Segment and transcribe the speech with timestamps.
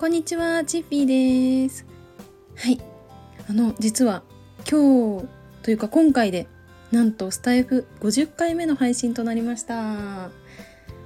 [0.00, 1.84] こんにちは、チッピーです。
[2.56, 2.80] はい。
[3.50, 4.22] あの、実は
[4.66, 5.28] 今日
[5.62, 6.46] というか今回で
[6.90, 10.30] なんとスタイフ50回目の配信となりました。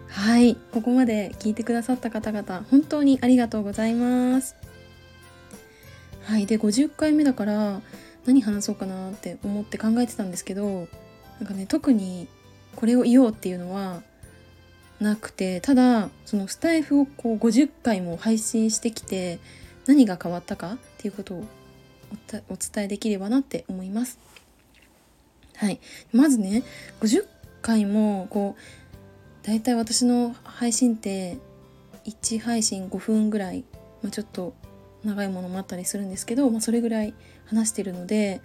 [0.06, 0.54] はい。
[0.70, 4.54] ここまで聞いてくださった方々、本当にありがとうございます。
[6.22, 6.46] はい。
[6.46, 7.82] で、50回目だから
[8.26, 10.86] 何話そうかなって思って考えてたんですけど、
[11.40, 12.28] なんかね、特に
[12.76, 14.04] これを言おうっていうのは
[15.00, 19.38] なくてただそのスタイフをこう50回も配信してきて
[19.86, 21.44] 何が変わったかっていうことを
[22.48, 24.18] お伝えできればなって思います。
[25.56, 25.80] はい、
[26.12, 26.62] まずね
[27.00, 27.26] 50
[27.62, 28.56] 回もこ
[29.42, 31.38] うだいたい私の配信って
[32.06, 33.64] 1配信5分ぐらい、
[34.02, 34.54] まあ、ちょっと
[35.04, 37.14] 長いものもあったりするんですけど、まあ、それぐらい
[37.46, 38.40] 話してるので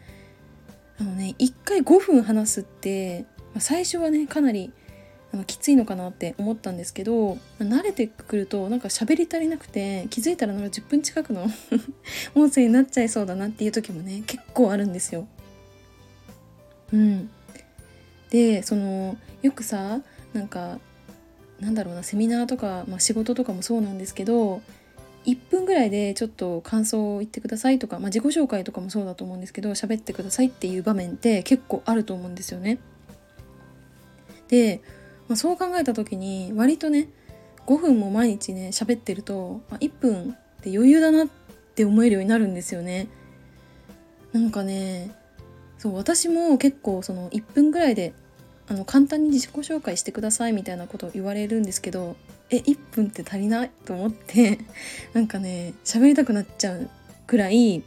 [0.99, 4.71] あのね1回5分話すって、まあ、最初はねかなり
[5.31, 11.47] あのきついのかなって思ったんですけど慣れてくるとなんか喋り足りなくて気づいたらなんか10分近くの
[12.33, 15.27] 音声になっちゃいそうだなっていう時もね結構あるんですよ。
[16.91, 17.29] うん、
[18.31, 20.01] でそのよくさ
[20.33, 20.79] なんか
[21.59, 24.61] なんだろうなセミナーとか、まあ、仕事とかもそうなんですけど
[25.25, 32.79] 1分ぐらいでちょっと感想を言ってくださいとか、まあ、自己紹介とかもそうだと思うんですけど喋ってくださいっていう場面って結構あると思うんですよね。
[34.47, 34.81] で
[35.29, 37.07] まあ、そう考えた時に割とね
[37.67, 41.27] 5分も毎日ね喋ってると、まあ、1分って余裕だなっ
[41.75, 43.07] て思えるようになるんですよね。
[44.33, 45.11] なんかね
[45.77, 48.13] そう私も結構その1分ぐらいで
[48.67, 52.15] あの簡単に自己紹介してくださいみたいなことを言われるんですけど
[52.49, 54.59] え1分って足りないと思って
[55.13, 56.89] なんかね喋りたくなっちゃう
[57.25, 57.83] くらい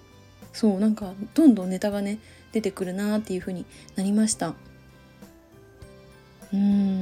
[0.52, 2.18] そうなんかどんどんネタがね
[2.52, 3.64] 出てくるなっていう風に
[3.96, 4.54] なりました。
[6.52, 7.01] うん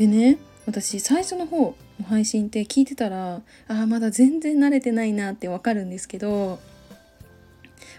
[0.00, 6.58] でね私最初の方の配信って聞いてたらああまだ全然慣れてないなってわかるんですけど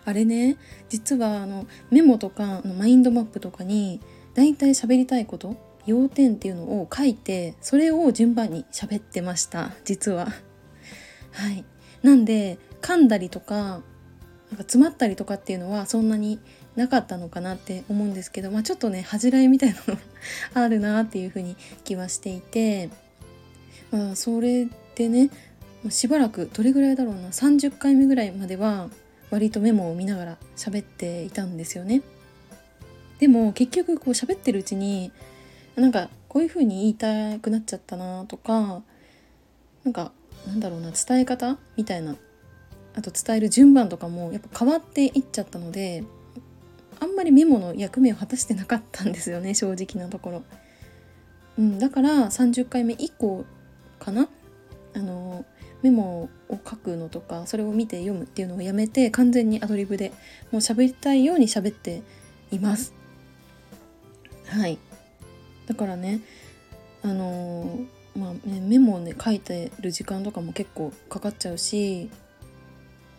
[0.03, 0.57] あれね
[0.89, 4.01] 実はあのメモとかのマインドマップとかに
[4.33, 10.29] だいたい喋りたいこと要点っていうのを書いてそれを順番に喋ってました実は。
[11.33, 11.63] はい
[12.01, 13.83] なんで噛んだりとかなんか
[14.57, 16.39] 詰まったりとかっていうのはそんなに
[16.75, 19.97] なかったのかなって思うんですけど、まあ、ちょっとね恥じらいみたいなの
[20.53, 22.89] あるなっていうふうに気はしていて、
[23.91, 25.29] まあ、それでね
[25.89, 28.89] しばらくどれぐらいだろうな30回目ぐらいまでは
[29.31, 32.01] 割とメモを見ながら喋っていたんですよね。
[33.19, 35.11] でも結局こう喋ってるうちに
[35.75, 38.81] なんかこういう風に言いたくなっちゃったなとか
[39.83, 40.11] なんか
[40.47, 42.15] なんだろうな伝え方みたいな
[42.95, 46.03] あと伝える順番とかもやっぱ変わっていっちゃったので
[47.01, 50.43] あんまりメモの役目を果たしてなかったんですよね 正直なところ。
[51.57, 53.43] うん、だから30回目以降
[53.99, 54.29] かな？
[54.93, 55.43] あの
[55.81, 60.11] メモを書くのとかそれを見て読むっていうのをやめて完全にアドリブで
[60.51, 62.03] もう喋りたいように喋って
[62.51, 62.93] います。
[64.45, 64.77] はい
[65.65, 66.19] だからね
[67.01, 67.79] あの
[68.15, 72.11] まあねメモをね書いてる時間とかも結構かかっちゃうし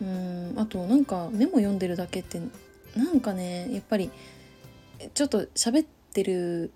[0.01, 2.39] うんあとなんかメモ読んでるだけって
[2.95, 4.11] なんかねやっぱり
[5.13, 6.71] ちょっと喋ってる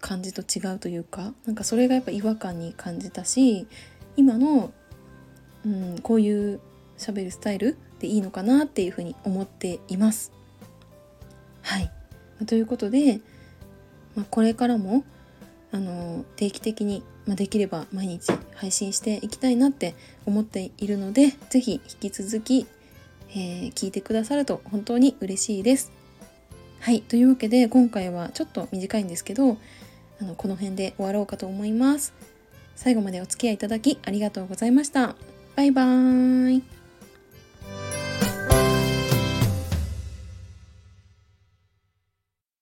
[0.00, 3.66] 感じと違うというかなんかそれがやっぱ違和感に感じたし
[4.16, 4.72] 今の、
[5.64, 6.60] うん、こういう
[6.98, 10.32] 喋るスタイルでいいのかなっていうふうに思っています。
[11.62, 11.90] はい
[12.46, 13.20] ということで、
[14.14, 15.04] まあ、これからも
[15.72, 19.94] あの定期的に、まあ、できれば毎日配信していきたいなって
[20.26, 22.66] 思っているので是非引き続き
[23.32, 25.92] えー、聞いてくださると本当に嬉しいです。
[26.80, 29.58] はい、というわけで今回はちょっと短いんですけど
[30.20, 32.12] あのこの辺で終わろうかと思います。
[32.74, 35.14] 最後までお付き合いいただきありがとうございました。
[35.56, 36.79] バイバーイ。